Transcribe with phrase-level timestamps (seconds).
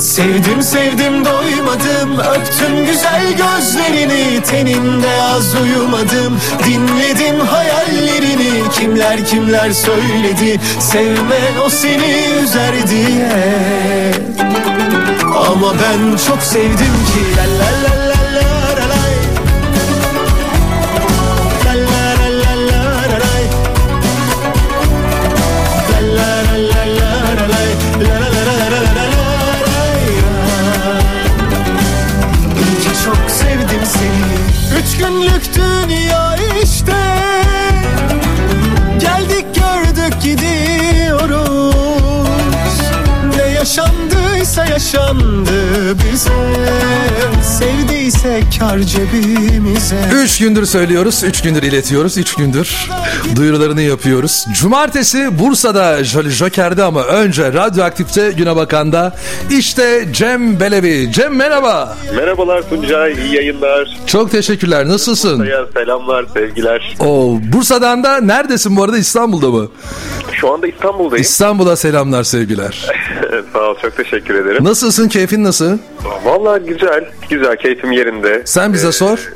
[0.00, 2.18] Sevdim sevdim doymadım.
[2.18, 4.42] Öptüm güzel gözlerini.
[4.42, 6.40] Teninde az uyumadım.
[6.64, 8.70] Dinledim hayallerini.
[8.72, 10.60] Kimler kimler söyledi?
[10.80, 13.32] Sevme o seni üzer diye.
[15.50, 17.97] Ama ben çok sevdim ki la la la
[45.94, 46.30] bize
[47.42, 52.88] Sevdiyse kar cebimize Üç gündür söylüyoruz, üç gündür iletiyoruz, üç gündür
[53.36, 54.46] duyurularını yapıyoruz.
[54.60, 59.16] Cumartesi Bursa'da Jolly Joker'de ama önce Radyoaktif'te Güne Bakan'da
[59.50, 61.12] işte Cem Belevi.
[61.12, 61.96] Cem merhaba.
[62.16, 63.98] Merhabalar Tuncay, iyi yayınlar.
[64.06, 64.88] Çok teşekkürler.
[64.88, 65.38] Nasılsın?
[65.38, 66.96] Saya selamlar, sevgiler.
[67.00, 69.68] Oo, Bursa'dan da neredesin bu arada İstanbul'da mı?
[70.32, 71.22] Şu anda İstanbul'dayım.
[71.22, 72.86] İstanbul'a selamlar sevgiler.
[73.68, 74.64] Ol, çok teşekkür ederim.
[74.64, 75.08] Nasılsın?
[75.08, 75.78] Keyfin nasıl?
[76.24, 78.42] Vallahi güzel, güzel, keyfim yerinde.
[78.44, 79.32] Sen bize sor.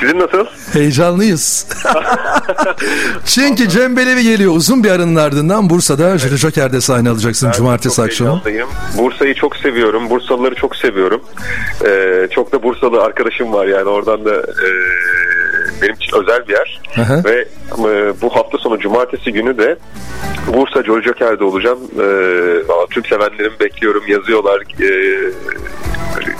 [0.00, 0.46] Sizin nasıl?
[0.72, 1.66] Heyecanlıyız.
[3.24, 4.52] Çünkü Cem Belevi geliyor.
[4.56, 8.42] Uzun bir aranın ardından Bursa'da Jolly Joker'de sahne alacaksın cumartesi Çok akşamı.
[8.98, 11.20] Bursa'yı çok seviyorum, Bursalıları çok seviyorum.
[11.86, 14.68] Ee, çok da Bursalı arkadaşım var yani oradan da e,
[15.82, 16.80] benim için özel bir yer.
[16.94, 17.24] Hı.
[17.24, 19.76] Ve e, bu hafta sonu cumartesi günü de
[20.54, 21.78] Bursa Joy Joker'de olacağım.
[22.68, 24.62] Valla tüm sevenlerimi bekliyorum, yazıyorlar.
[24.80, 25.30] Ee,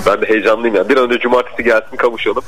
[0.06, 0.88] ben de heyecanlıyım yani.
[0.88, 2.42] Bir an önce cumartesi gelsin kavuşalım.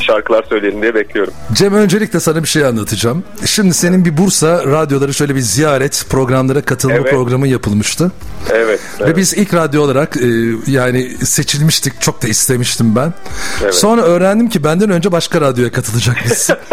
[0.00, 1.32] Şarkılar söyleyelim diye bekliyorum.
[1.52, 3.24] Cem öncelikle sana bir şey anlatacağım.
[3.46, 7.10] Şimdi senin bir Bursa radyoları şöyle bir ziyaret programlara katılma Evet.
[7.10, 8.12] programı yapılmıştı.
[8.50, 8.80] Evet.
[9.00, 9.16] Ve evet.
[9.16, 10.28] biz ilk radyo olarak e,
[10.66, 12.00] yani seçilmiştik.
[12.00, 13.14] Çok da istemiştim ben.
[13.62, 13.74] Evet.
[13.74, 16.56] Sonra öğrendim ki benden önce başka radyoya katılacakmışsın.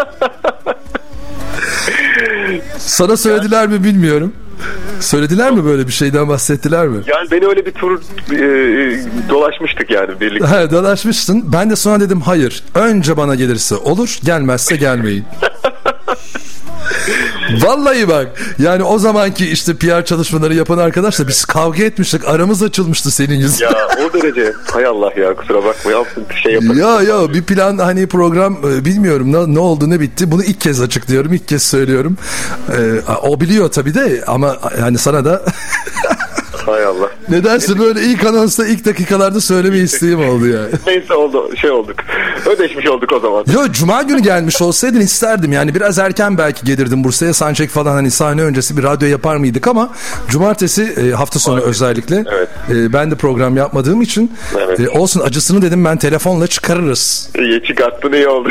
[2.77, 4.33] Sana söylediler mi bilmiyorum.
[4.99, 6.97] Söylediler mi böyle bir şeyden bahsettiler mi?
[7.07, 8.01] Yani beni öyle bir tur
[8.31, 8.39] e,
[9.29, 10.47] dolaşmıştık yani birlikte.
[10.47, 11.53] Ha, dolaşmıştın.
[11.53, 12.63] Ben de sonra dedim hayır.
[12.75, 15.25] Önce bana gelirse olur, gelmezse gelmeyin.
[17.61, 18.27] Vallahi bak
[18.59, 23.71] yani o zamanki işte PR çalışmaları yapan arkadaşla biz kavga etmiştik aramız açılmıştı senin yüzünden.
[23.71, 26.03] Ya o derece hay Allah ya kusura bakma ya
[26.43, 26.79] şey yaparım.
[26.79, 30.61] Ya ya bir plan hani program e, bilmiyorum ne, ne oldu ne bitti bunu ilk
[30.61, 32.17] kez açıklıyorum ilk kez söylüyorum.
[32.77, 35.41] Ee, o biliyor tabii de ama hani sana da
[36.65, 37.09] Hay Allah.
[37.29, 40.61] nedense böyle ilk anonsta ilk dakikalarda söyleme isteğim oldu ya.
[40.87, 41.95] Neyse oldu şey olduk.
[42.45, 43.45] Ödeşmiş olduk o zaman.
[43.53, 48.11] Yo cuma günü gelmiş olsaydın isterdim yani biraz erken belki gelirdim Bursa'ya soundcheck falan hani
[48.11, 49.89] sahne öncesi bir radyo yapar mıydık ama
[50.29, 52.49] cumartesi e, hafta sonu özellikle Evet.
[52.69, 54.31] e, ben de program yapmadığım için
[54.65, 54.79] Evet.
[54.79, 57.29] e, olsun acısını dedim ben telefonla çıkarırız.
[57.39, 58.49] İyi çıkarttın iyi oldu.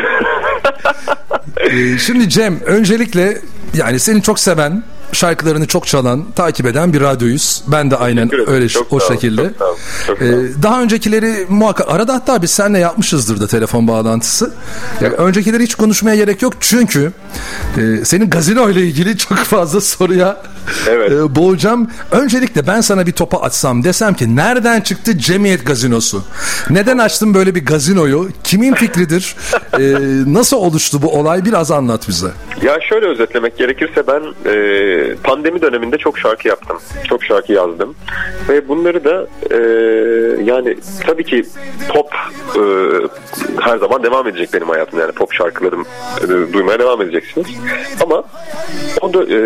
[2.07, 3.39] Şimdi Cem öncelikle
[3.75, 4.83] yani seni çok seven
[5.13, 7.63] şarkılarını çok çalan, takip eden bir radyoyuz.
[7.67, 9.43] Ben de aynen öyle Çok o şekilde.
[9.49, 10.43] çok sağ çok Ee, sağ ol.
[10.63, 14.51] daha öncekileri muhakkak arada hatta biz seninle yapmışızdır da telefon bağlantısı.
[15.01, 17.13] Yani öncekileri hiç konuşmaya gerek yok çünkü
[17.77, 20.43] e, senin gazino ile ilgili çok fazla soruya
[20.89, 21.13] Evet.
[21.13, 21.91] e, boğacağım.
[22.11, 26.23] Öncelikle ben sana bir topa atsam desem ki nereden çıktı Cemiyet Gazinosu?
[26.71, 28.29] Neden açtın böyle bir gazinoyu?
[28.45, 29.37] Kimin fikridir?
[29.79, 29.81] E,
[30.27, 31.45] nasıl oluştu bu olay?
[31.45, 32.29] Biraz anlat bize.
[32.63, 36.79] Ya şöyle özetlemek gerekirse ben e, pandemi döneminde çok şarkı yaptım.
[37.09, 37.95] Çok şarkı yazdım.
[38.49, 39.59] Ve bunları da e,
[40.45, 41.45] yani tabii ki
[41.89, 42.07] pop
[42.57, 42.63] e,
[43.61, 45.01] her zaman devam edecek benim hayatım.
[45.01, 45.87] Yani pop şarkılarım
[46.25, 47.47] e, duymaya devam edeceksiniz.
[48.01, 48.23] Ama
[49.01, 49.39] o da, e,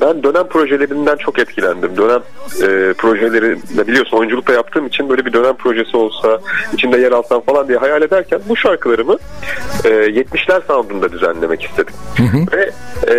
[0.00, 1.96] ben dönem projelerinden çok etkilendim.
[1.96, 2.22] Dönem
[2.62, 6.40] e, projeleri de biliyorsun oyunculukta yaptığım için böyle bir dönem projesi olsa
[6.72, 9.16] içinde yer alsam falan diye hayal ederken bu şarkılarımı
[9.84, 11.94] e, 70'ler soundunda düzenlemek istedim.
[12.52, 12.70] Ve,
[13.06, 13.16] e,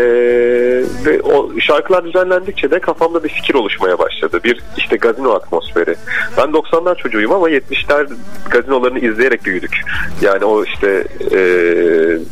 [1.05, 4.39] ve o şarkılar düzenlendikçe de kafamda bir fikir oluşmaya başladı.
[4.43, 5.95] Bir işte gazino atmosferi.
[6.37, 8.07] Ben 90'lar çocuğuyum ama 70'ler
[8.49, 9.81] gazinolarını izleyerek büyüdük.
[10.21, 11.39] Yani o işte e,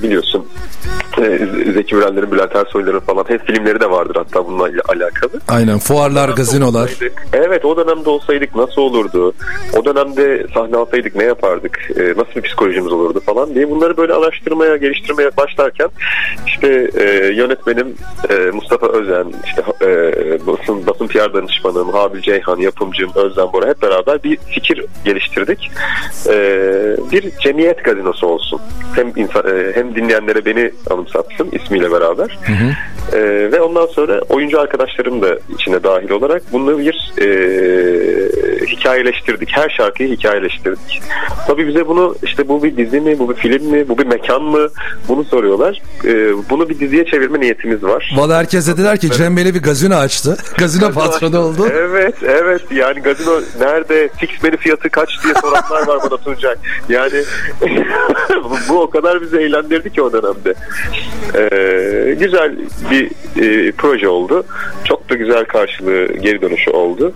[0.04, 0.48] biliyorsun
[1.22, 1.40] e,
[1.74, 5.32] Zeki Mürenler'in, Bülent Ersoy'ların falan hep filmleri de vardır hatta bununla alakalı.
[5.48, 6.88] Aynen fuarlar, gazinolar.
[6.90, 9.34] Olsaydık- Evet o dönemde olsaydık nasıl olurdu?
[9.78, 11.80] O dönemde sahne alsaydık ne yapardık?
[12.00, 15.90] Ee, nasıl bir psikolojimiz olurdu falan diye bunları böyle araştırmaya, geliştirmeye başlarken
[16.48, 17.04] işte e,
[17.34, 17.96] yönetmenim
[18.30, 19.88] e, Mustafa Özen, işte e,
[20.48, 25.72] basın, basın PR danışmanım, Habil Ceyhan, yapımcım Özlem Bora hep beraber bir fikir geliştirdik.
[26.30, 26.34] E,
[27.12, 28.62] bir cemiyet gazinosu olsun.
[28.96, 32.38] Hem insan, e, hem dinleyenlere beni anımsatsın ismiyle beraber.
[33.14, 33.20] E,
[33.52, 37.28] ve ondan sonra oyuncu arkadaşlarım da içine dahil olarak bunu bir e,
[38.68, 39.50] hikaye hikayeleştirdik.
[39.52, 41.02] Her şarkıyı hikayeleştirdik.
[41.48, 44.44] Tabii bize bunu işte bu bir dizi mi, bu bir film mi, bu bir mekan
[44.44, 44.68] mı
[45.08, 45.82] bunu soruyorlar.
[46.06, 48.14] Ee, bunu bir diziye çevirme niyetimiz var.
[48.16, 50.38] Valla herkes dediler ki Cem Belevi gazino açtı.
[50.58, 51.68] Gazino patronu oldu.
[51.72, 52.62] Evet, evet.
[52.72, 56.56] Yani gazino nerede, fix menü fiyatı kaç diye soranlar var bana Tuncay.
[56.90, 57.24] Yani
[58.70, 60.54] bu o kadar bizi eğlendirdi ki o dönemde.
[61.36, 62.56] Ee, güzel
[62.92, 64.46] bir e, proje oldu.
[64.84, 67.14] Çok da güzel karşılığı geri dönüşü oldu.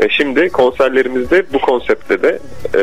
[0.00, 2.38] E, şimdi konserlerimizde bu konseptte de
[2.74, 2.82] e,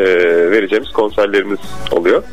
[0.51, 1.59] vereceğimiz konserlerimiz
[1.91, 2.23] oluyor.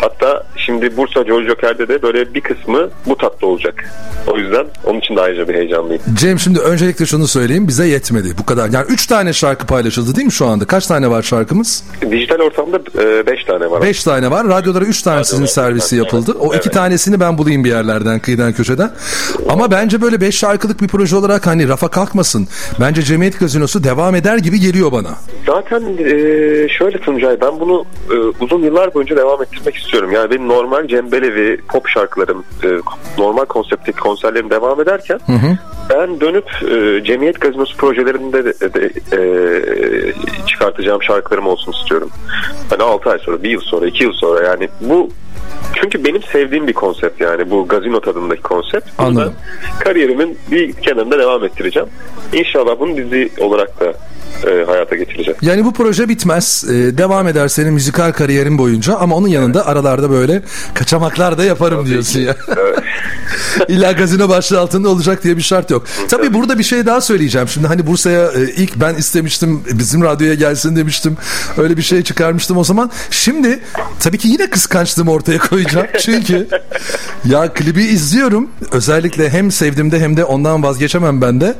[0.00, 3.84] Hatta şimdi Bursa Jolly Joker'de de böyle bir kısmı bu tatlı olacak.
[4.26, 6.02] O yüzden onun için de ayrıca bir heyecanlıyım.
[6.14, 8.70] Cem şimdi öncelikle şunu söyleyeyim bize yetmedi bu kadar.
[8.70, 10.64] Yani 3 tane şarkı paylaşıldı değil mi şu anda?
[10.64, 11.84] Kaç tane var şarkımız?
[12.10, 12.86] Dijital ortamda
[13.26, 13.82] 5 e, tane var.
[13.82, 14.48] 5 tane var.
[14.48, 16.32] Radyolara 3 tanesinin servisi yapıldı.
[16.40, 16.66] O evet.
[16.66, 18.90] iki tanesini ben bulayım bir yerlerden kıyıdan köşeden.
[19.48, 22.48] Ama bence böyle 5 şarkılık bir proje olarak hani rafa kalkmasın.
[22.80, 25.14] Bence Cemiyet Gazinosu devam eder gibi geliyor bana.
[25.46, 26.08] Zaten e,
[26.68, 30.12] şöyle Tuncay ben bunu e, uzun yıllar boyunca devam ettirmek istiyorum.
[30.12, 32.68] Yani benim normal Cem Belevi pop şarkılarım e,
[33.18, 35.58] normal konseptteki konserlerim devam ederken hı hı.
[35.90, 39.20] ben dönüp e, Cemiyet Gazinosu projelerinde de, de e,
[40.46, 42.10] çıkartacağım şarkılarım olsun istiyorum.
[42.70, 45.10] Hani 6 ay sonra, 1 yıl sonra, 2 yıl sonra yani bu
[45.74, 48.88] çünkü benim sevdiğim bir konsept yani bu gazino tadındaki konsept.
[48.98, 49.34] Anladım.
[49.80, 51.88] Kariyerimin bir kenarında devam ettireceğim.
[52.32, 53.94] İnşallah bunu dizi olarak da
[54.46, 55.36] e, hayata geçirecek.
[55.42, 56.64] Yani bu proje bitmez.
[56.68, 59.68] E, devam eder senin müzikal kariyerin boyunca ama onun yanında evet.
[59.68, 60.42] aralarda böyle
[60.74, 62.20] kaçamaklar da yaparım Tabii diyorsun ki.
[62.20, 62.36] ya.
[62.48, 62.78] Evet.
[63.68, 65.86] İlla gazino başlığı altında olacak diye bir şart yok.
[66.08, 67.48] Tabii, burada bir şey daha söyleyeceğim.
[67.48, 71.16] Şimdi hani Bursa'ya e, ilk ben istemiştim bizim radyoya gelsin demiştim.
[71.58, 72.90] Öyle bir şey çıkarmıştım o zaman.
[73.10, 73.60] Şimdi
[74.00, 75.86] tabii ki yine kıskançlığımı ortaya koyacağım.
[76.00, 76.48] Çünkü
[77.24, 78.50] ya klibi izliyorum.
[78.72, 81.54] Özellikle hem sevdiğimde hem de ondan vazgeçemem ben de.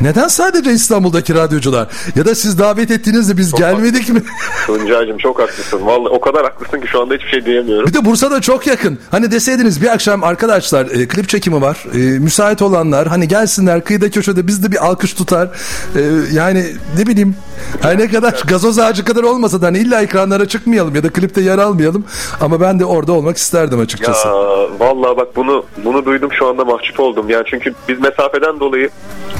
[0.00, 1.88] Neden sadece İstanbul'daki radyocular?
[2.16, 4.22] Ya da siz davet ettiniz de biz çok gelmedik mi?
[4.66, 5.86] Tuncay'cığım çok haklısın.
[5.86, 7.86] Vallahi o kadar haklısın ki şu anda hiçbir şey diyemiyorum.
[7.86, 8.98] Bir de Bursa'da çok yakın.
[9.10, 11.84] Hani deseydiniz bir akşam arkadaşlar e, klip çekimi var.
[11.94, 15.48] E, müsait olanlar hani gelsinler kıyıda köşede biz de bir alkış tutar.
[15.96, 16.00] E,
[16.32, 16.66] yani
[16.98, 17.36] ne bileyim
[17.82, 21.40] her ne kadar gazoz ağacı kadar olmasa da hani illa ekranlara çıkmayalım ya da klipte
[21.40, 22.04] yer almayalım.
[22.40, 24.28] Ama ben de orada olmak isterdim açıkçası.
[24.28, 24.34] Ya
[24.78, 27.30] vallahi bak bunu bunu duydum şu anda mahcup oldum.
[27.30, 28.90] Yani çünkü biz mesafeden dolayı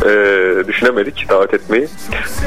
[0.02, 0.08] e,
[0.68, 1.88] düşünemedik davet etmeyi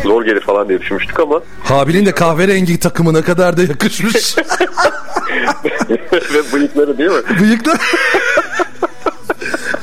[0.03, 1.41] zor gelir falan diye düşünmüştük ama.
[1.63, 4.37] Habil'in de kahverengi takımı ne kadar da yakışmış.
[6.33, 7.39] Ve bıyıkları değil mi?
[7.39, 7.79] Bıyıklar.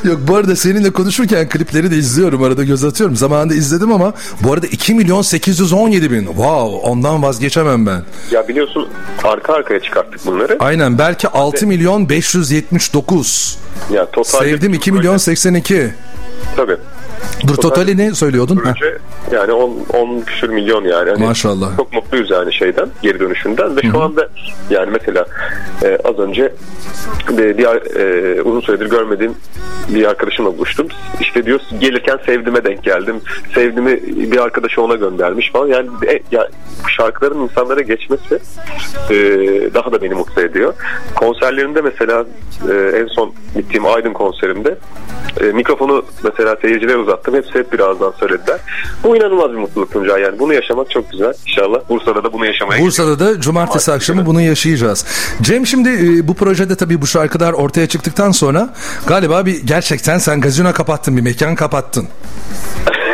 [0.05, 3.17] Yok bu arada seninle konuşurken klipleri de izliyorum arada göz atıyorum.
[3.17, 6.26] Zamanında izledim ama bu arada 2 milyon 817 bin.
[6.26, 8.03] Wow ondan vazgeçemem ben.
[8.31, 8.88] Ya biliyorsun
[9.25, 10.56] arka arkaya çıkarttık bunları.
[10.61, 13.59] Aynen belki 6 milyon 579.
[13.93, 15.94] Ya total Sevdim 2 milyon 82.
[16.56, 16.77] Tabii.
[17.47, 18.56] Dur totali ne söylüyordun?
[18.56, 18.99] Proje,
[19.33, 21.11] yani 10, 10 küsür milyon yani.
[21.11, 21.77] Hani Maşallah.
[21.77, 23.93] Çok mutluyuz yani şeyden, geri dönüşünden ve Hı-hı.
[23.93, 24.29] şu anda
[24.71, 25.27] yani mesela
[25.85, 26.53] e, az önce
[27.29, 27.65] bir, bir
[27.97, 29.35] e, uzun süredir görmediğim
[29.89, 30.87] bir arkadaşımla buluştum.
[31.21, 33.21] İşte diyor gelirken sevdime denk geldim.
[33.55, 34.00] Sevdimi
[34.33, 35.67] bir arkadaşı ona göndermiş falan.
[35.67, 36.49] Yani e, ya,
[36.89, 38.35] şarkıların insanlara geçmesi
[39.11, 39.15] e,
[39.75, 40.75] daha da beni mutlu ediyor.
[41.15, 42.27] Konserlerinde mesela
[42.71, 44.79] e, en son gittiğim Aydın konserimde
[45.41, 47.35] e, mikrofonu mesela seyircilere uzattım.
[47.35, 48.61] Hepsi hep birazdan söylediler.
[49.05, 50.38] Bu inanılmaz bir mutluluk Tuncay yani.
[50.38, 51.32] Bunu yaşamak çok güzel.
[51.46, 53.37] İnşallah Bursa'da da bunu yaşamaya Bursa'da gidiyoruz.
[53.37, 55.04] da cumartesi Maalesef akşamı bunu yaşayacağız.
[55.42, 58.75] Cem şimdi e, bu projede tabii bu şarkılar ortaya çıktıktan sonra
[59.07, 62.09] galiba bir gerçekten sen gazino kapattın bir mekan kapattın.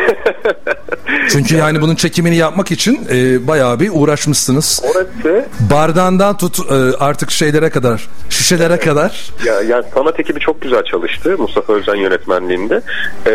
[1.29, 4.83] Çünkü yani bunun çekimini yapmak için e, bayağı bir uğraşmışsınız.
[4.83, 8.85] Orası bardağından tut e, artık şeylere kadar, şişelere evet.
[8.85, 9.31] kadar.
[9.45, 12.81] Ya yani sanat ekibi çok güzel çalıştı Mustafa Özen yönetmenliğinde.
[13.27, 13.31] E,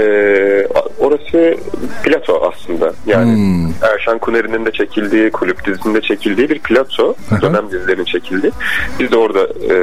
[0.98, 1.56] orası
[2.04, 2.92] plato aslında.
[3.06, 3.72] Yani hmm.
[3.82, 7.14] Erşan Kuneri'nin de çekildiği, kulüp dizisinde çekildiği bir plato.
[7.30, 7.42] Aha.
[7.42, 8.52] Dönem dizilerinin çekildiği.
[9.00, 9.76] Biz de orada e,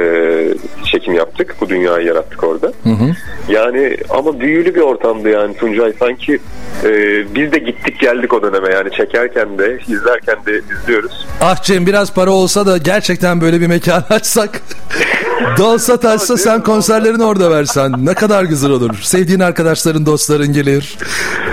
[0.84, 1.56] çekim yaptık.
[1.60, 2.66] Bu dünyayı yarattık orada.
[2.66, 3.14] Hı hı.
[3.48, 5.92] Yani ama büyülü bir ortamdı yani Tuncay.
[5.98, 6.38] Sanki
[6.84, 6.90] e,
[7.34, 11.26] biz de gittik geldik o döneme yani çekerken de izlerken de izliyoruz.
[11.40, 14.60] Ah Cem biraz para olsa da gerçekten böyle bir mekan açsak.
[15.58, 18.94] Dolsa taşsa sen konserlerini orada versen ne kadar güzel olur.
[19.02, 20.98] Sevdiğin arkadaşların dostların gelir.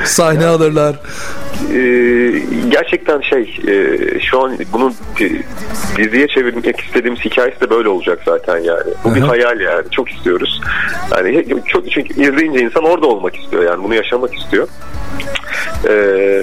[0.05, 0.95] Sahne alırlar.
[1.73, 4.93] Ee, gerçekten şey e, şu an bunun
[5.97, 8.93] diziye çevirmek istediğimiz hikayesi de böyle olacak zaten yani.
[9.03, 9.15] Bu Aha.
[9.15, 9.89] bir hayal yani.
[9.91, 10.61] Çok istiyoruz.
[11.11, 14.67] Yani çok çünkü izleyince insan orada olmak istiyor yani bunu yaşamak istiyor.
[15.87, 16.34] Ee,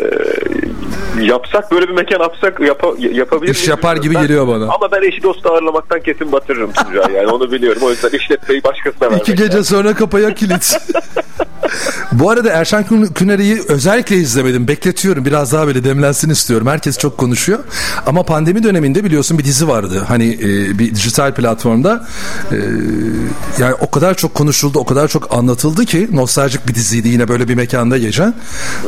[1.20, 4.64] yapsak böyle bir mekan yapsak yapa, yapabilir İş yapar gibi geliyor bana.
[4.64, 7.82] Ama ben eşi dostu ağırlamaktan kesin batırırım Tuncay yani onu biliyorum.
[7.84, 9.28] O yüzden işletmeyi başkasına vermek.
[9.28, 10.76] İki gece sonra kapaya kilit.
[12.12, 14.68] Bu arada Erşan Küner'i özellikle izlemedim.
[14.68, 15.24] Bekletiyorum.
[15.24, 16.66] Biraz daha böyle demlensin istiyorum.
[16.66, 17.58] Herkes çok konuşuyor.
[18.06, 20.04] Ama pandemi döneminde biliyorsun bir dizi vardı.
[20.08, 22.06] Hani e, bir dijital platformda.
[22.52, 22.56] E,
[23.58, 27.48] yani o kadar çok konuşuldu, o kadar çok anlatıldı ki nostaljik bir diziydi yine böyle
[27.48, 28.34] bir mekanda geçen.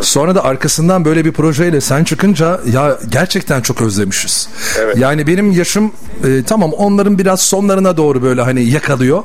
[0.01, 4.49] Sonra da arkasından böyle bir projeyle sen çıkınca ya gerçekten çok özlemişiz.
[4.79, 4.97] Evet.
[4.97, 5.93] Yani benim yaşım
[6.25, 9.23] e, tamam onların biraz sonlarına doğru böyle hani yakalıyor.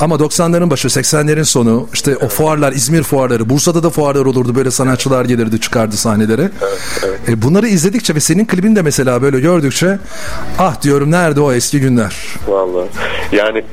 [0.00, 4.70] Ama 90'ların başı 80'lerin sonu işte o fuarlar İzmir fuarları Bursa'da da fuarlar olurdu böyle
[4.70, 6.42] sanatçılar gelirdi çıkardı sahnelere.
[6.42, 7.28] Evet, evet.
[7.28, 9.98] E, bunları izledikçe ve senin klibin de mesela böyle gördükçe
[10.58, 12.16] ah diyorum nerede o eski günler.
[12.48, 12.88] Vallahi
[13.32, 13.64] yani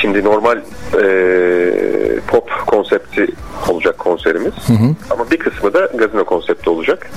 [0.00, 0.56] şimdi normal
[1.02, 3.26] e, pop konsepti
[3.68, 4.52] olacak konserimiz.
[4.66, 4.94] Hı hı.
[5.10, 7.10] Ama bir kısmı da gazino konsepti olacak.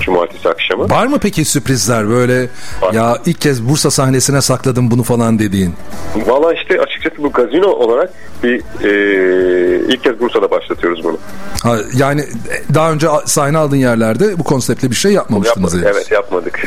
[0.00, 0.90] Cumartesi akşamı.
[0.90, 2.48] Var mı peki sürprizler böyle
[2.82, 2.92] Var.
[2.92, 5.74] ya ilk kez Bursa sahnesine sakladım bunu falan dediğin?
[6.26, 8.10] Valla işte açıkçası bu gazino olarak
[8.42, 11.18] bir e, ilk kez Bursa'da başlatıyoruz bunu.
[11.62, 12.24] Ha, yani
[12.74, 15.74] daha önce sahne aldığın yerlerde bu konseptle bir şey yapmamıştınız.
[15.74, 16.60] Yapmadık, evet yapmadık.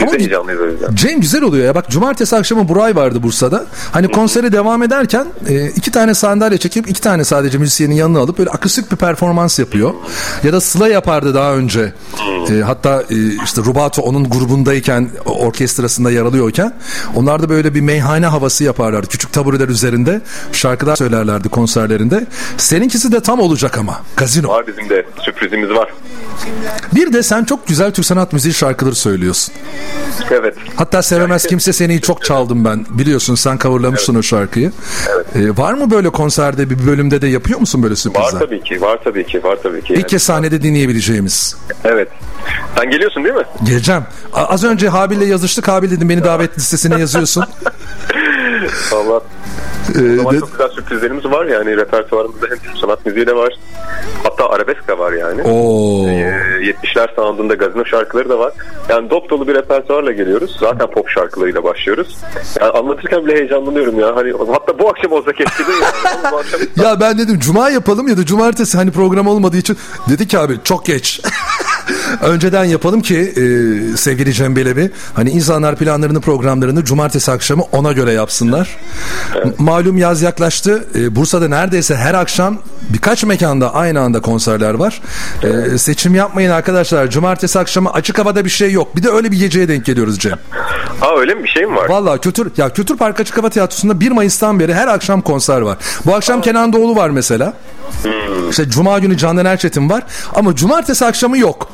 [0.00, 0.94] Biz Ama de heyecanlıyız o yüzden.
[0.94, 3.66] Cem güzel oluyor ya bak cumartesi akşamı Buray vardı Bursa'da.
[3.92, 8.38] Hani konseri devam ederken e, iki tane sandalye çekip iki tane sadece müzisyenin yanına alıp
[8.38, 9.94] böyle akustik bir performans yapıyor.
[10.44, 11.92] Ya da Sıla yapardı daha önce.
[12.50, 16.74] E, hatta e, işte Rubato onun grubundayken orkestrasında yer alıyorken
[17.16, 19.06] onlar da böyle bir meyhane havası yaparlar.
[19.06, 19.81] Küçük tabureler üzerinde
[20.52, 22.26] şarkılar söylerlerdi konserlerinde.
[22.56, 24.00] Seninkisi de tam olacak ama.
[24.16, 24.48] Gazino.
[24.48, 25.92] Var bizim de sürprizimiz var.
[26.94, 29.54] Bir de sen çok güzel Türk sanat müziği şarkıları söylüyorsun.
[30.30, 30.54] Evet.
[30.76, 32.86] Hatta Sevemez Kimse Seni'yi çok çaldım ben.
[32.90, 34.20] Biliyorsun sen coverlamışsın evet.
[34.20, 34.72] o şarkıyı.
[35.14, 35.26] Evet.
[35.36, 38.32] Ee, var mı böyle konserde bir bölümde de yapıyor musun böyle sürprizler?
[38.32, 38.80] Var tabii ki.
[38.80, 39.44] Var tabii ki.
[39.44, 39.92] Var tabii ki.
[39.92, 40.06] İlk yani.
[40.06, 41.56] kez sahnede dinleyebileceğimiz.
[41.84, 42.08] Evet.
[42.76, 43.44] Sen geliyorsun değil mi?
[43.62, 44.02] Geleceğim.
[44.32, 45.68] Az önce Habil'le yazıştık.
[45.68, 47.44] Habil dedim beni davet listesine yazıyorsun.
[48.92, 49.22] Allah
[49.98, 53.54] ee, o zaman çok güzel sürprizlerimiz var yani repertuarımızda hem sanat müziği de var.
[54.22, 55.42] Hatta arabesk de var yani.
[55.42, 56.06] Oo.
[56.08, 58.52] Ee, 70'ler sound'unda gazino şarkıları da var.
[58.88, 60.56] Yani dop dolu bir repertuarla geliyoruz.
[60.60, 62.16] Zaten pop şarkılarıyla başlıyoruz.
[62.60, 64.16] Yani anlatırken bile heyecanlanıyorum ya.
[64.16, 66.26] Hani hatta bu akşam olsa keşke de yani.
[66.36, 66.60] akşam...
[66.76, 69.78] ya ben dedim cuma yapalım ya da cumartesi hani program olmadığı için
[70.10, 71.20] dedi ki abi çok geç.
[72.22, 73.42] Önceden yapalım ki e,
[73.96, 78.76] sevgili Cem Belebi hani insanlar planlarını programlarını cumartesi akşamı ona göre yapsınlar.
[79.34, 79.60] Evet.
[79.60, 80.84] Malum yaz yaklaştı.
[80.94, 82.58] E, Bursa'da neredeyse her akşam
[82.88, 85.00] birkaç mekanda aynı anda konserler var.
[85.42, 85.72] E, evet.
[85.72, 87.10] E, seçim yapmayın arkadaşlar.
[87.10, 88.96] Cumartesi akşamı açık havada bir şey yok.
[88.96, 90.38] Bir de öyle bir geceye denk geliyoruz Cem.
[91.00, 91.88] Ha öyle mi bir şey mi var?
[91.88, 95.78] Valla Kültür, ya Kültür Park Açık Hava Tiyatrosu'nda 1 Mayıs'tan beri her akşam konser var.
[96.06, 96.42] Bu akşam Aa.
[96.42, 97.54] Kenan Doğulu var mesela.
[98.50, 100.02] İşte Cuma günü Candan Erçetin var.
[100.34, 101.68] Ama cumartesi akşamı yok.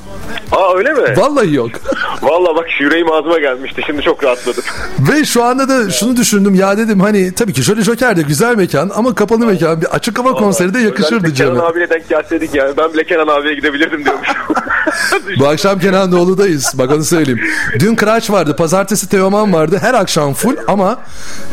[0.53, 1.17] Aa öyle mi?
[1.17, 1.71] Vallahi yok.
[2.23, 3.83] Vallahi bak yüreğim ağzıma gelmişti.
[3.87, 4.65] Şimdi çok rahatladım.
[4.99, 6.55] Ve şu anda da şunu düşündüm.
[6.55, 9.81] Ya dedim hani tabii ki şöyle Joker de güzel mekan ama kapalı mekan.
[9.81, 11.55] Bir açık hava konseri de yakışırdı Cem'e.
[11.55, 12.77] Kenan abiyle denk gelseydik yani.
[12.77, 14.35] Ben bile Kenan abiye gidebilirdim diyormuşum.
[15.39, 16.75] Bu akşam Kenan Doğulu'dayız.
[16.79, 17.41] Bak onu söyleyeyim.
[17.79, 18.57] Dün Kıraç vardı.
[18.57, 19.79] Pazartesi Teoman vardı.
[19.81, 21.01] Her akşam full ama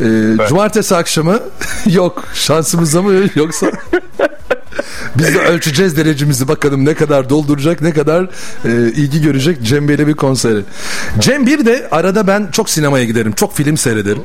[0.02, 0.50] e, evet.
[0.50, 1.40] cumartesi akşamı
[1.86, 2.24] yok.
[2.34, 3.68] Şansımızda mı yoksa?
[4.56, 4.65] but
[5.18, 8.24] Biz de ölçeceğiz derecemizi bakalım ne kadar dolduracak ne kadar
[8.66, 10.62] e, ilgi görecek Cem Bey'le bir konseri.
[11.20, 13.32] Cem bir de arada ben çok sinemaya giderim.
[13.34, 14.24] Çok film seyrederim.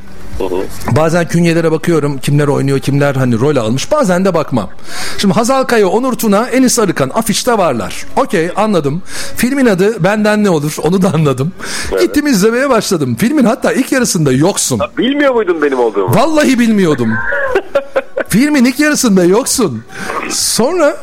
[0.91, 4.71] Bazen künyelere bakıyorum kimler oynuyor kimler hani rol almış bazen de bakmam.
[5.19, 8.07] Şimdi Hazal Kaya, Onur Tuna, Enis Arıkan afişte varlar.
[8.17, 9.03] Okey anladım.
[9.37, 11.53] Filmin adı Benden Ne Olur onu da anladım.
[11.93, 12.03] Evet.
[12.03, 13.17] Gittim izlemeye başladım.
[13.19, 14.79] Filmin hatta ilk yarısında yoksun.
[14.79, 16.15] Ha, bilmiyor muydun benim olduğumu?
[16.15, 17.09] Vallahi bilmiyordum.
[18.29, 19.83] Filmin ilk yarısında yoksun.
[20.31, 20.97] Sonra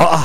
[0.00, 0.18] aa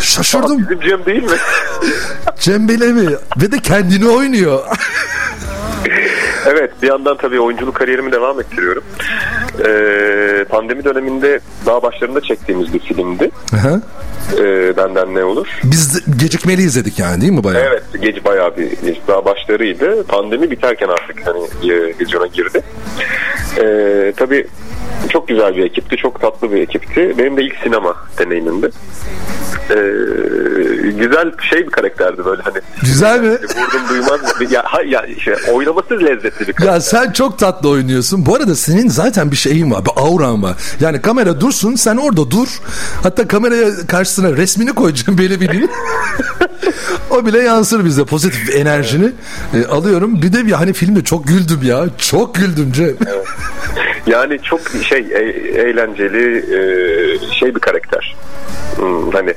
[0.00, 0.56] şaşırdım.
[0.56, 1.36] Aa, bizim Cem değil mi?
[2.40, 4.60] Cem Belevi ve de kendini oynuyor.
[6.46, 8.84] evet bir yandan tabii oyunculuk kariyerimi devam ettiriyorum.
[9.66, 13.30] Ee, pandemi döneminde daha başlarında çektiğimiz bir filmdi.
[13.50, 13.82] Hı
[14.38, 15.46] Ee, benden ne olur?
[15.64, 17.62] Biz gecikmeli izledik yani değil mi bayağı?
[17.64, 18.70] Evet gece bayağı bir
[19.08, 20.04] daha başlarıydı.
[20.04, 21.40] Pandemi biterken artık hani
[22.00, 22.62] vizyona girdi.
[23.58, 24.46] Ee, tabii
[25.08, 27.14] çok güzel bir ekipti, çok tatlı bir ekipti.
[27.18, 28.70] Benim de ilk sinema deneyimimdi.
[29.70, 29.74] Ee,
[30.90, 32.58] güzel şey bir karakterdi böyle hani.
[32.82, 33.28] Güzel mi?
[33.32, 34.20] Vurdum duymaz.
[34.50, 36.74] ya, ya şey, oynaması lezzetli bir karakter.
[36.74, 38.26] Ya sen çok tatlı oynuyorsun.
[38.26, 40.56] Bu arada senin zaten bir şeyin var, bir auran var.
[40.80, 42.48] Yani kamera dursun, sen orada dur.
[43.02, 45.50] Hatta kameraya karşısına resmini koyacağım böyle bir
[47.10, 49.12] o bile yansır bize pozitif enerjini
[49.54, 50.22] e, alıyorum.
[50.22, 51.84] Bir de bir hani filmde çok güldüm ya.
[51.98, 52.86] Çok güldüm Cem.
[52.86, 53.26] Evet.
[54.06, 58.16] Yani çok şey e- eğlenceli e- şey bir karakter.
[58.76, 59.34] Hmm, hani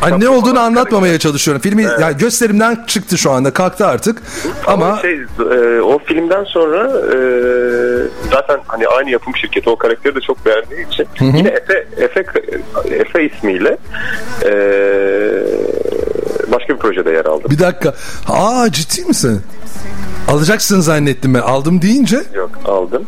[0.00, 1.62] Hani ne olduğunu anlatmamaya çalışıyorum.
[1.62, 4.22] Filmi yani gösterimden çıktı şu anda kalktı artık
[4.66, 7.18] ama, Ama şey e, o filmden sonra e,
[8.32, 12.24] zaten hani aynı yapım şirketi o karakteri de çok beğendiği için yine Efe, Efe,
[12.94, 13.76] Efe ismiyle
[14.44, 14.52] e,
[16.52, 17.50] başka bir projede yer aldım.
[17.50, 17.94] bir dakika.
[18.28, 19.42] Aa ciddi misin?
[20.30, 21.40] Alacaksın zannettim ben.
[21.40, 23.06] Aldım deyince Yok aldım.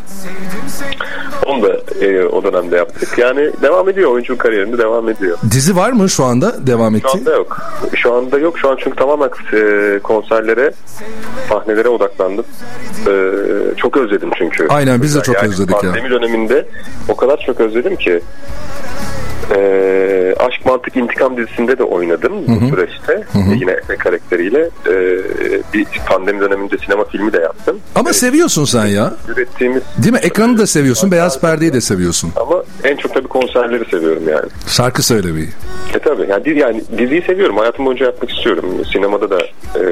[1.46, 1.72] Onu da
[2.04, 3.18] e, o dönemde yaptık.
[3.18, 5.38] Yani devam ediyor oyunculuk kariyerinde devam ediyor.
[5.50, 7.18] dizi var mı şu anda devam Şu etti?
[7.18, 7.58] anda yok.
[7.96, 8.58] Şu anda yok.
[8.58, 10.72] Şu an çünkü tamamen e, konserlere,
[11.48, 12.44] sahnelere odaklandım.
[13.06, 13.12] E,
[13.76, 14.66] çok özledim çünkü.
[14.68, 15.80] Aynen, biz de çok özledik ya.
[15.80, 16.66] Pandemi döneminde
[17.08, 18.20] o kadar çok özledim ki.
[19.56, 23.12] E, Aşk Mantık İntikam dizisinde de oynadım bu süreçte.
[23.12, 24.70] E, yine Efe karakteriyle.
[24.88, 24.94] E,
[25.74, 27.80] bir pandemi döneminde sinema filmi de yaptım.
[27.94, 29.14] Ama seviyorsun sen ya.
[29.28, 30.18] Ürettiğimiz Değil mi?
[30.22, 32.32] Ekranı da seviyorsun, beyaz perdeyi de seviyorsun.
[32.36, 34.46] ama en çok tabii konserleri seviyorum yani.
[34.66, 35.48] Şarkı söylemeyi.
[35.94, 37.56] E tabii yani, yani diziyi seviyorum.
[37.56, 38.64] Hayatım boyunca yapmak istiyorum.
[38.92, 39.38] Sinemada da
[39.74, 39.82] e,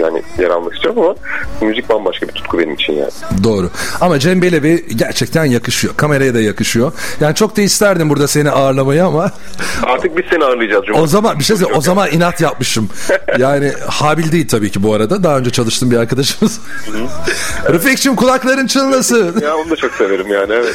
[0.00, 1.14] yani yer almak istiyorum ama
[1.68, 3.10] müzik bambaşka bir tutku benim için yani.
[3.44, 3.70] Doğru.
[4.00, 5.94] Ama Cem Belevi gerçekten yakışıyor.
[5.96, 6.92] Kameraya da yakışıyor.
[7.20, 8.50] Yani çok da isterdim burada seni
[8.80, 9.30] ağırlamayı ama
[9.86, 10.84] Artık biz seni ağırlayacağız.
[10.86, 11.00] Cuma.
[11.00, 11.78] o zaman bir şey söyleyeyim.
[11.78, 12.88] O zaman inat yapmışım.
[13.38, 15.22] Yani Habil değil tabii ki bu arada.
[15.22, 16.60] Daha önce çalıştığım bir arkadaşımız.
[17.72, 19.40] Refikçim kulakların çınlasın.
[19.40, 20.74] Ya onu da çok severim yani evet.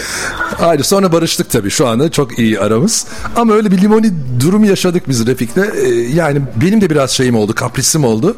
[0.58, 3.06] Hayır sonra barıştık tabii şu anda çok iyi aramız.
[3.36, 5.58] Ama öyle bir limoni durum yaşadık biz Refik'le.
[5.58, 8.38] Ee, yani benim de biraz şeyim oldu, kaprisim oldu.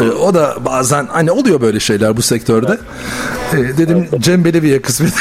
[0.00, 2.78] Ee, o da bazen hani oluyor böyle şeyler bu sektörde.
[3.52, 5.12] Ee, dedim Cem Belevi'ye kısmet.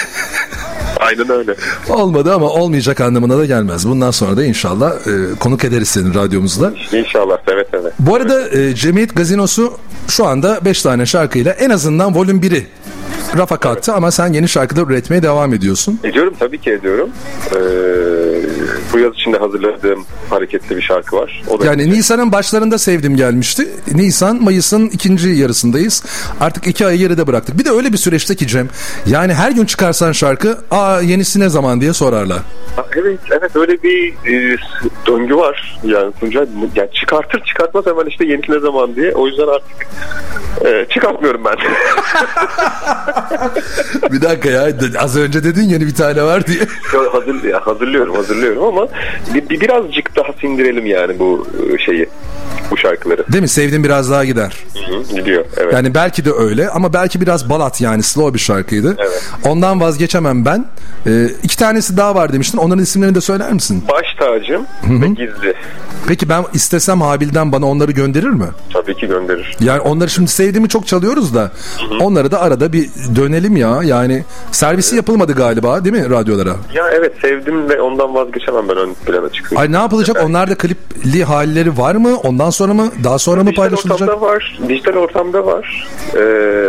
[1.09, 1.55] Aynen öyle.
[1.89, 3.87] Olmadı ama olmayacak anlamına da gelmez.
[3.87, 6.73] Bundan sonra da inşallah e, konuk ederiz senin radyomuzda.
[6.93, 7.91] İnşallah seve seve.
[7.99, 9.73] Bu arada e, Cemiyet Gazinosu
[10.07, 12.67] şu anda 5 tane şarkıyla en azından volüm 1'i
[13.37, 15.99] rafa kalktı ama sen yeni şarkılar üretmeye devam ediyorsun.
[16.03, 17.09] Ediyorum tabii ki ediyorum.
[17.51, 17.59] Ee,
[18.93, 21.43] bu yaz içinde hazırladığım hareketli bir şarkı var.
[21.49, 23.67] O da Yani Nisan'ın başlarında sevdim gelmişti.
[23.93, 26.03] Nisan, Mayıs'ın ikinci yarısındayız.
[26.39, 27.59] Artık iki ay geride bıraktık.
[27.59, 28.69] Bir de öyle bir süreçte ki Cem.
[29.05, 32.39] Yani her gün çıkarsan şarkı, aa yenisi ne zaman diye sorarlar.
[32.75, 34.57] Ha, Evet evet öyle bir e,
[35.07, 35.79] döngü var.
[35.83, 36.45] Yani Tuncay
[36.75, 39.11] yani çıkartır çıkartmaz hemen işte yenisi ne zaman diye.
[39.11, 39.87] O yüzden artık
[40.65, 41.55] e, çıkartmıyorum ben.
[44.11, 44.67] bir dakika ya
[44.99, 46.59] az önce dedin yeni bir tane var diye.
[46.93, 48.87] Yo, Hazır, ya, hazırlıyorum hazırlıyorum ama
[49.33, 52.09] bir, bir- birazcık daha sindirelim yani bu e, şeyi
[52.71, 53.23] bu şarkıları.
[53.31, 53.47] Değil mi?
[53.47, 54.53] Sevdim biraz daha gider.
[54.73, 55.73] Hı hı, gidiyor evet.
[55.73, 58.95] Yani belki de öyle ama belki biraz balat yani slow bir şarkıydı.
[58.99, 59.23] Evet.
[59.45, 60.65] Ondan vazgeçemem ben.
[61.07, 62.57] Ee, iki tanesi daha var demiştin.
[62.57, 63.83] Onların isimlerini de söyler misin?
[63.91, 65.53] Baş tacım ve gizli.
[66.07, 68.45] Peki ben istesem Habil'den bana onları gönderir mi?
[68.73, 69.57] Tabii ki gönderir.
[69.59, 71.51] Yani onları şimdi sevdiğimi çok çalıyoruz da
[72.01, 73.79] onları da arada bir dönelim ya.
[73.83, 76.55] Yani servisi yapılmadı galiba değil mi radyolara?
[76.73, 79.61] Ya evet sevdim ve ondan vazgeçemem ben ön plana çıkayım.
[79.61, 80.23] Ay ne yapılacak?
[80.25, 82.17] Onlar da klipli halleri var mı?
[82.17, 82.91] Ondan sonra mı?
[83.03, 84.01] Daha sonra mı Dijital paylaşılacak?
[84.01, 84.59] ortamda var.
[84.69, 85.87] Dijital ortamda var.
[86.13, 86.19] Ee,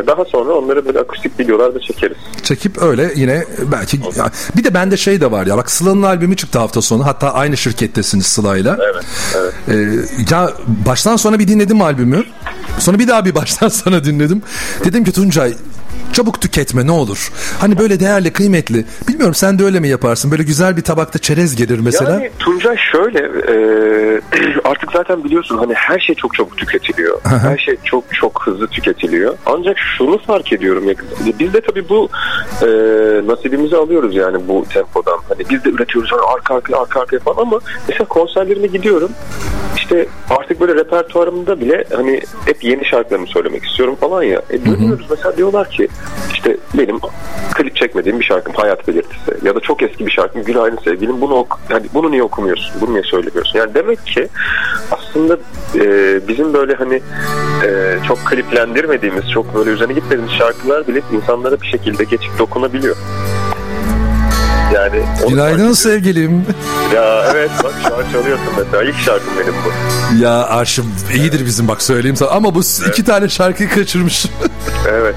[0.07, 2.17] daha sonra onları böyle akustik videolar da çekeriz.
[2.43, 6.37] Çekip öyle yine belki ya bir de bende şey de var ya bak Sıla'nın albümü
[6.37, 8.79] çıktı hafta sonu hatta aynı şirkettesiniz Sıla'yla.
[8.93, 9.05] Evet.
[9.37, 9.55] evet.
[9.69, 10.51] Ee, ya
[10.87, 12.25] baştan sona bir dinledim albümü.
[12.81, 14.43] Sonra bir daha bir baştan sona dinledim.
[14.85, 15.55] Dedim ki Tuncay
[16.13, 17.33] çabuk tüketme ne olur.
[17.61, 18.85] Hani böyle değerli, kıymetli.
[19.09, 20.31] Bilmiyorum sen de öyle mi yaparsın?
[20.31, 22.11] Böyle güzel bir tabakta çerez gelir mesela.
[22.11, 23.55] Yani Tuncay şöyle e,
[24.65, 27.21] artık zaten biliyorsun hani her şey çok çabuk tüketiliyor.
[27.25, 29.37] her şey çok çok hızlı tüketiliyor.
[29.47, 30.95] Ancak şunu fark ediyorum ya
[31.39, 32.09] biz de tabii bu
[32.63, 32.67] e,
[33.27, 35.19] nasibimizi alıyoruz yani bu tempodan.
[35.29, 39.11] Hani biz de üretiyoruz hani arka arkaya arka arkaya falan ama mesela konserlerine gidiyorum.
[39.77, 44.43] İşte artık böyle repertuarımda bile hani hep yeni şarkılarımı söylemek istiyorum falan ya.
[44.51, 45.89] E dönüyoruz mesela diyorlar ki
[46.33, 47.01] işte benim
[47.55, 51.35] klip çekmediğim bir şarkım Hayat Belirtisi ya da çok eski bir şarkım Günaydın Sevgilim bunu
[51.35, 52.81] ok yani bunu niye okumuyorsun?
[52.81, 53.59] Bunu niye söylemiyorsun?
[53.59, 54.29] Yani demek ki
[54.91, 55.39] aslında
[55.75, 57.03] e, bizim böyle hani
[57.65, 62.97] e, çok kliplendirmediğimiz, çok böyle üzerine gitmediğimiz şarkılar bile insanlara bir şekilde geçip dokunabiliyor.
[64.81, 66.45] Yani Günaydın sevgilim.
[66.95, 68.83] Ya evet bak şu an çalıyorsun mesela.
[68.83, 70.23] İlk şarkım benim bu.
[70.25, 70.83] Ya arşiv
[71.15, 72.31] iyidir bizim bak söyleyeyim sana.
[72.31, 74.31] Ama bu iki tane şarkıyı kaçırmışım.
[74.89, 75.15] Evet.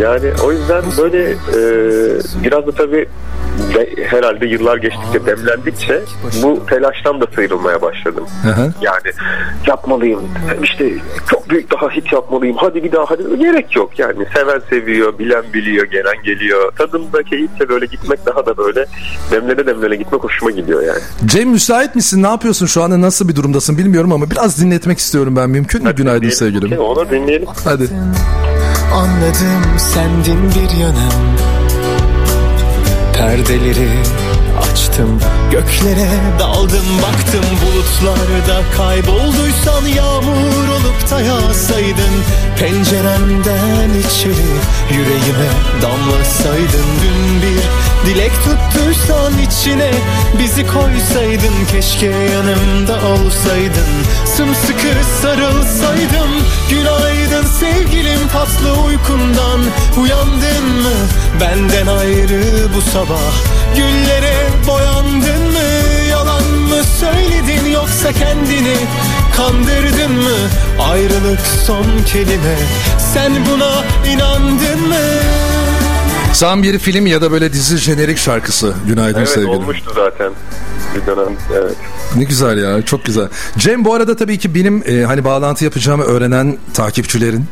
[0.00, 1.60] Yani o yüzden böyle e,
[2.44, 3.08] biraz da tabii
[3.78, 6.00] de- herhalde yıllar geçtikçe demlendikçe
[6.42, 8.24] bu telaştan da sıyrılmaya başladım.
[8.42, 8.72] Hı hı.
[8.80, 9.12] Yani
[9.66, 10.20] yapmalıyım.
[10.62, 10.90] İşte
[11.30, 12.56] çok büyük daha hit yapmalıyım.
[12.56, 13.38] Hadi bir daha hadi.
[13.38, 14.26] Gerek yok yani.
[14.34, 16.72] Seven seviyor, bilen biliyor, gelen geliyor.
[16.78, 18.86] Tadında keyifle böyle gitmek daha da böyle
[19.30, 21.00] demlene demlene gitmek hoşuma gidiyor yani.
[21.26, 22.22] Cem müsait misin?
[22.22, 23.00] Ne yapıyorsun şu anda?
[23.00, 25.50] Nasıl bir durumdasın bilmiyorum ama biraz dinletmek istiyorum ben.
[25.50, 25.94] Mümkün mü?
[25.94, 26.78] Günaydın sevgilim.
[26.78, 27.48] Onu dinleyelim.
[27.64, 27.88] Hadi.
[28.94, 31.12] Anladım sendin bir yanım
[33.18, 33.88] Perdeleri
[34.62, 35.20] açtım.
[35.50, 42.14] Göklere daldım baktım bulutlarda Kaybolduysan yağmur olup da yağsaydın
[42.58, 44.48] Penceremden içeri
[44.90, 45.50] yüreğime
[45.82, 49.90] damlasaydın Dün bir dilek tuttuysan içine
[50.38, 53.92] bizi koysaydın Keşke yanımda olsaydın.
[54.36, 54.88] Sımsıkı
[55.22, 56.30] sarılsaydım
[56.70, 59.60] Günaydın sevgilim tatlı uykundan
[60.02, 60.94] Uyandın mı?
[61.40, 62.42] Benden ayrı
[62.76, 63.32] bu sabah
[63.76, 65.68] Güllere boyandın mı?
[66.10, 68.76] Yalan mı söyledin yoksa kendini
[69.36, 70.38] kandırdın mı?
[70.90, 72.56] Ayrılık son kelime
[73.14, 74.94] sen buna inandın mı
[76.38, 79.50] Sam bir film ya da böyle dizi jenerik şarkısı Günaydın Evet sevgilim.
[79.54, 80.32] olmuştu zaten
[80.96, 81.36] bir dönem.
[81.54, 81.76] Evet.
[82.16, 83.28] Ne güzel ya çok güzel.
[83.56, 87.44] Cem bu arada tabii ki benim e, hani bağlantı yapacağımı öğrenen takipçilerin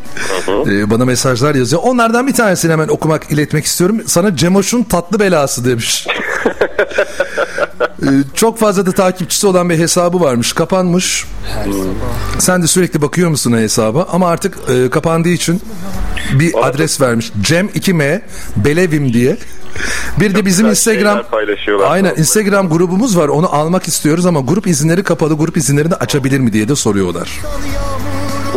[0.67, 1.83] e, bana mesajlar yazıyor.
[1.85, 4.03] Onlardan bir tanesini hemen okumak iletmek istiyorum.
[4.07, 6.07] Sana Cemoş'un tatlı belası demiş.
[8.03, 10.53] E, çok fazla da takipçisi olan bir hesabı varmış.
[10.53, 11.25] Kapanmış.
[12.39, 14.09] Sen de sürekli bakıyor musun o hesaba?
[14.13, 15.63] Ama artık e, kapandığı için
[16.33, 17.33] bir adres vermiş.
[17.41, 18.21] Cem 2M
[18.57, 19.37] Belevim diye.
[20.21, 21.17] Bir de bizim Instagram.
[21.91, 23.29] Aynen Instagram grubumuz var.
[23.29, 25.35] Onu almak istiyoruz ama grup izinleri kapalı.
[25.37, 27.31] Grup izinlerini açabilir mi diye de soruyorlar.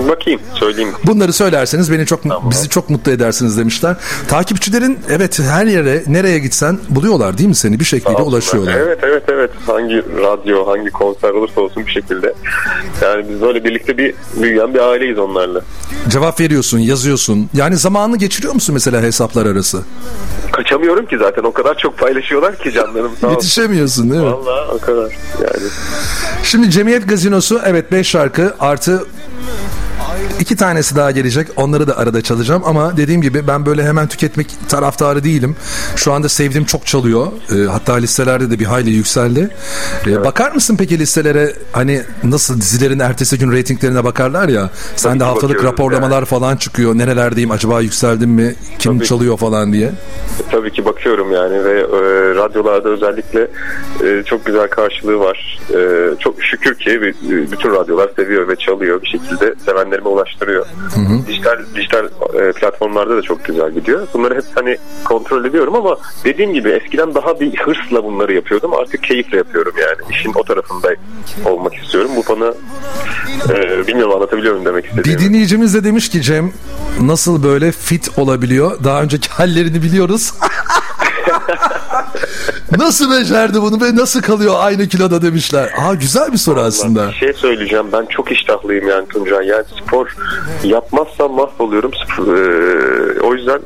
[0.09, 0.93] Bakayım söyleyeyim.
[1.03, 3.95] Bunları söylerseniz beni çok bizi çok mutlu edersiniz demişler.
[4.27, 8.73] Takipçilerin evet her yere nereye gitsen buluyorlar değil mi seni bir şekilde ulaşıyorlar.
[8.73, 9.51] Evet evet evet.
[9.67, 12.33] Hangi radyo, hangi konser olursa olsun bir şekilde.
[13.01, 15.61] Yani biz böyle birlikte bir büyüyen bir aileyiz onlarla.
[16.07, 17.49] Cevap veriyorsun, yazıyorsun.
[17.53, 19.83] Yani zamanını geçiriyor musun mesela hesaplar arası?
[20.51, 23.31] Kaçamıyorum ki zaten o kadar çok paylaşıyorlar ki canlarım sağ.
[23.31, 24.31] Yetişemiyorsun değil mi?
[24.31, 25.69] Valla o kadar yani.
[26.43, 29.05] Şimdi Cemiyet Gazinosu evet 5 şarkı artı
[30.39, 31.47] iki tanesi daha gelecek.
[31.55, 35.55] Onları da arada çalacağım ama dediğim gibi ben böyle hemen tüketmek taraftarı değilim.
[35.95, 37.27] Şu anda sevdiğim çok çalıyor.
[37.51, 39.49] Ee, hatta listelerde de bir hayli yükseldi.
[40.07, 44.69] Ee, Bakar mısın peki listelere hani nasıl dizilerin ertesi gün reytinglerine bakarlar ya.
[44.95, 46.97] Sen Tabii de ki haftalık raporlamalar falan çıkıyor.
[46.97, 48.55] Nerelerdeyim acaba yükseldim mi?
[48.79, 49.09] Kim Tabii ki.
[49.09, 49.91] çalıyor falan diye.
[50.51, 51.85] Tabii ki bakıyorum yani ve e,
[52.35, 53.47] radyolarda özellikle
[54.03, 55.59] e, çok güzel karşılığı var.
[55.75, 55.79] E,
[56.19, 57.01] çok şükür ki
[57.51, 60.65] bütün radyolar seviyor ve çalıyor bir şekilde sevenlerime ulaştırıyor.
[61.27, 64.07] Dijital dijital e, platformlarda da çok güzel gidiyor.
[64.13, 68.73] Bunları hep hani kontrol ediyorum ama dediğim gibi eskiden daha bir hırsla bunları yapıyordum.
[68.73, 70.11] Artık keyifle yapıyorum yani.
[70.11, 70.87] İşin o tarafında
[71.45, 72.11] olmak istiyorum.
[72.15, 72.53] Bu bana
[73.57, 75.21] e, bilmiyorum anlatabiliyor muyum demek Bir istediğimi.
[75.21, 76.51] dinleyicimiz de demiş ki Cem
[77.01, 78.83] nasıl böyle fit olabiliyor?
[78.83, 80.33] Daha önceki hallerini biliyoruz.
[82.77, 85.69] nasıl becerdi bunu ve nasıl kalıyor aynı kiloda demişler.
[85.77, 87.07] Aa güzel bir soru aslında.
[87.07, 87.85] Bir şey söyleyeceğim.
[87.93, 89.47] Ben çok iştahlıyım yani Tuncay.
[89.47, 90.15] Yani spor
[90.63, 91.91] yapmazsam mahvoluyorum.
[91.91, 93.59] Eee, o yüzden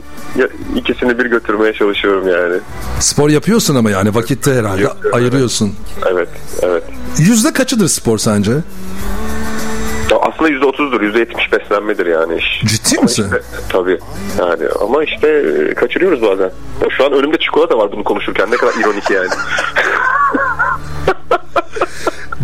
[0.75, 2.55] ikisini bir götürmeye çalışıyorum yani.
[2.99, 5.73] Spor yapıyorsun ama yani vakitte herhalde Yapıyorum, ayırıyorsun.
[6.11, 6.29] Evet,
[6.61, 6.83] evet.
[7.17, 8.51] Yüzde kaçıdır spor sence?
[10.21, 12.61] Aslında yüzde otuzdur, yüzde yetmiş beslenmedir yani iş.
[12.65, 13.23] Ciddi Ama misin?
[13.23, 13.99] Işte, tabii.
[14.39, 16.51] Yani ama işte e, kaçırıyoruz bazen.
[16.81, 18.51] Ya şu an önümde çikolata var bunu konuşurken.
[18.51, 19.29] Ne kadar ironik yani.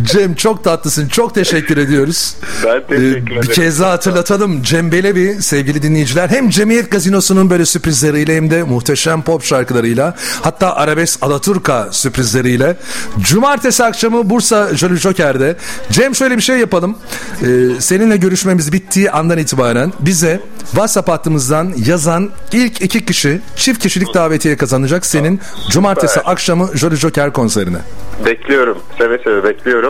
[0.03, 1.07] Cem çok tatlısın.
[1.07, 2.35] Çok teşekkür ediyoruz.
[2.65, 3.25] Ben teşekkür Ee, ederim.
[3.41, 4.63] Bir kez daha hatırlatalım.
[4.63, 10.75] Cem Belevi sevgili dinleyiciler hem Cemiyet Gazinosu'nun böyle sürprizleriyle hem de muhteşem pop şarkılarıyla hatta
[10.75, 12.77] arabesk Alaturka sürprizleriyle
[13.19, 15.55] Cumartesi akşamı Bursa Jolly Joker'de
[15.91, 16.97] Cem şöyle bir şey yapalım.
[17.41, 17.45] Ee,
[17.79, 20.39] seninle görüşmemiz bittiği andan itibaren bize
[20.71, 25.39] WhatsApp hattımızdan yazan ilk iki kişi çift kişilik davetiye kazanacak senin
[25.71, 27.77] Cumartesi akşamı Jolly Joker konserine.
[28.25, 28.77] Bekliyorum.
[28.97, 29.88] Seve seve bekliyorum.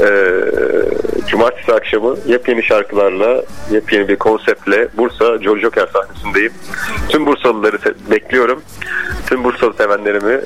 [0.00, 0.06] Ee,
[1.28, 6.52] cumartesi akşamı yepyeni şarkılarla, yepyeni bir konseptle Bursa Jolly Joker sahnesindeyim.
[7.08, 7.78] Tüm Bursalıları
[8.10, 8.62] bekliyorum.
[9.26, 10.40] Tüm Bursalı sevenlerimi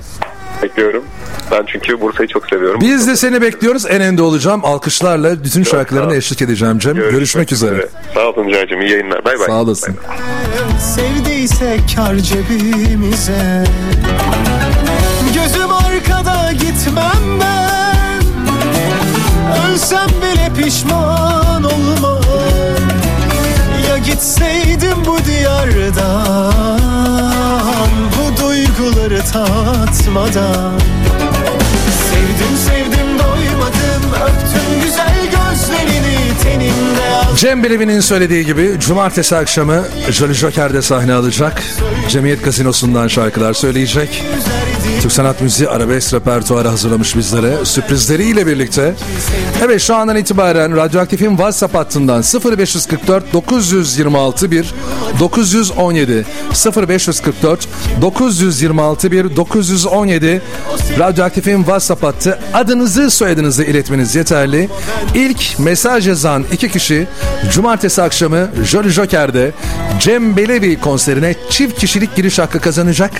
[0.63, 1.05] bekliyorum.
[1.51, 2.81] Ben çünkü Bursa'yı çok seviyorum.
[2.81, 3.87] Biz de seni bekliyoruz.
[3.89, 4.61] En önde olacağım.
[4.65, 6.15] Alkışlarla bütün sağ şarkılarını ol.
[6.15, 6.95] eşlik edeceğim Cem.
[6.95, 7.89] Görüşmek, üzere.
[8.15, 8.81] Sağ ol Tuncay'cığım.
[8.81, 9.25] İyi yayınlar.
[9.25, 9.47] Bay bay.
[9.47, 9.97] Sağ olasın.
[10.81, 13.65] Sevdiyse kar cebimize
[15.35, 17.68] Gözüm arkada gitmem ben
[19.79, 22.23] Ölsem bile pişman olmam
[23.89, 26.55] Ya gitseydim bu diyardan
[28.17, 30.73] Bu duyguları tatmadan
[32.11, 40.83] Sevdim sevdim doymadım Öptüm güzel gözlerini tenimde Cem Belevi'nin söylediği gibi cumartesi akşamı Jolly Joker'de
[40.83, 41.63] sahne alacak.
[42.09, 44.25] Cemiyet Gazinosu'ndan şarkılar söyleyecek.
[45.01, 48.95] Türk Sanat Müziği arabesk repertuarı hazırlamış bizlere sürprizleriyle birlikte.
[49.65, 54.75] Evet şu andan itibaren Radyoaktif'in WhatsApp hattından 0544 926 1
[55.21, 56.27] 917
[56.89, 57.69] 0544
[58.01, 60.43] 926 1 917
[60.99, 62.39] Radyoaktif'in WhatsApp hattı.
[62.55, 64.69] Adınızı soyadınızı iletmeniz yeterli.
[65.15, 67.07] İlk mesaj yazan iki kişi
[67.53, 69.53] Cumartesi akşamı Jolly Joker'de
[70.01, 73.11] Cem Belevi konserine çift kişilik giriş hakkı kazanacak.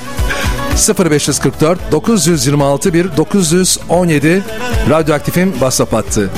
[0.79, 4.43] 0544 926 1 917
[4.91, 6.31] Radyoaktif'in WhatsApp hattı.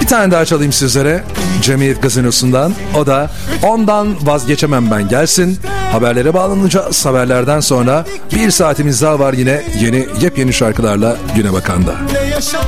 [0.00, 1.24] Bir tane daha çalayım sizlere
[1.62, 2.72] Cemiyet Gazinosu'ndan.
[2.96, 3.30] O da
[3.62, 5.58] ondan vazgeçemem ben gelsin.
[5.92, 7.06] Haberlere bağlanacağız.
[7.06, 11.94] Haberlerden sonra bir saatimiz daha var yine yeni yepyeni şarkılarla Güne Bakan'da.
[12.12, 12.58] Ne yaşa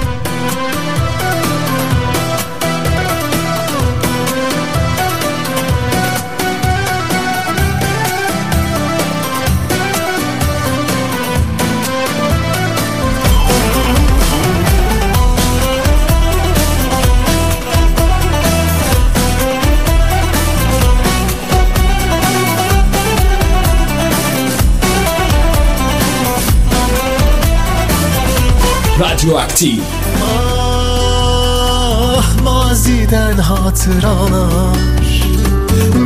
[29.00, 29.80] Radyoaktif.
[32.18, 34.76] Ah maziden hatıralar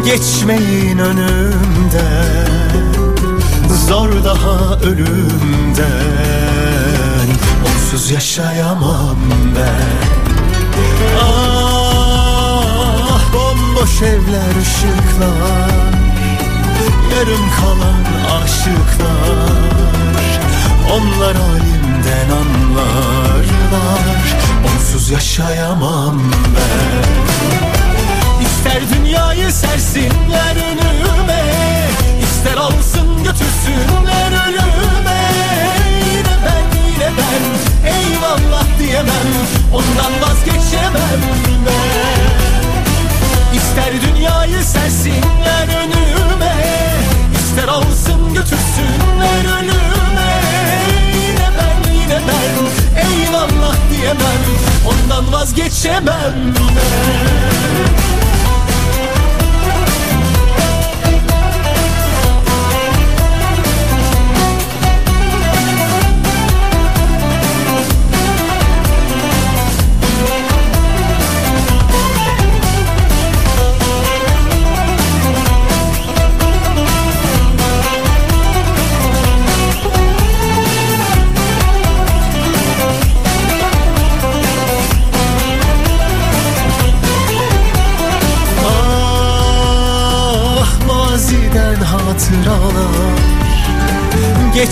[0.05, 2.47] Geçmeyin önümden.
[3.89, 5.87] Zor daha ölümden
[7.67, 9.17] Onsuz yaşayamam
[9.57, 10.09] ben.
[11.21, 15.93] Ah bomboş evler ışıklar
[17.15, 18.05] Yarım kalan
[18.43, 19.73] aşıklar
[20.93, 24.25] Onlar halimden anlarlar.
[24.75, 26.21] Onsuz yaşayamam
[26.57, 27.23] ben.
[28.47, 31.43] İster dünyayı sersinler önüme
[32.23, 35.23] İster alsın götürsünler ölüme
[36.15, 37.43] Yine ben yine ben
[37.93, 39.31] eyvallah diyemem
[39.73, 41.23] Ondan vazgeçemem
[41.67, 42.23] ben.
[43.57, 46.57] İster dünyayı sersinler önüme
[47.35, 50.12] İster alsın götürsünler ölüme
[51.15, 52.55] Yine ben yine ben
[53.03, 54.43] eyvallah diyemem.
[54.87, 56.07] Ondan vazgeçemem.
[56.07, 58.12] ben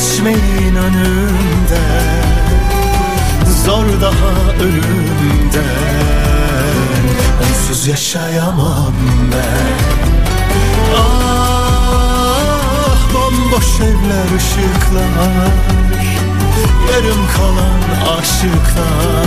[0.00, 2.24] Geçmeyin önümden
[3.64, 5.60] Zor daha ölümden.
[7.42, 8.92] Onsuz yaşayamam
[9.32, 9.78] ben.
[10.96, 15.52] Ah bomboş evler ışıklar.
[16.92, 17.80] Yarım kalan
[18.18, 19.26] aşıklar.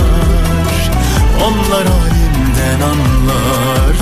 [1.42, 3.94] Onlar halimden anlarlar.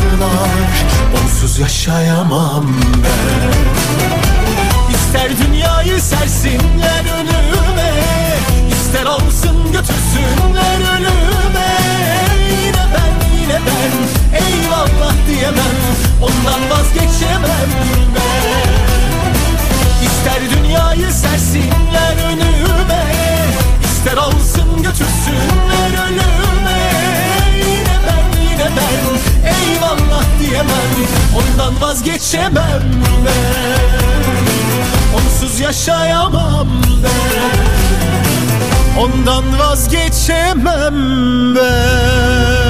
[1.22, 2.64] Onsuz yaşayamam
[3.04, 3.52] ben
[5.12, 7.92] İster dünyayı sersinler önüme
[8.72, 11.68] İster alsın götürsünler ölüme.
[12.64, 13.92] Yine ben yine ben
[14.46, 15.76] eyvallah diyemem
[16.22, 17.70] Ondan vazgeçemem
[18.14, 18.70] ben
[20.06, 23.04] İster dünyayı sersinler önüme
[23.84, 26.80] İster alsın götürsünler ölüme.
[27.56, 30.92] Yine ben yine ben eyvallah diyemem
[31.36, 32.82] Ondan vazgeçemem
[33.26, 34.21] ben
[35.42, 36.68] Onsuz yaşayamam
[37.02, 37.52] ben
[39.00, 40.94] Ondan vazgeçemem
[41.54, 42.61] ben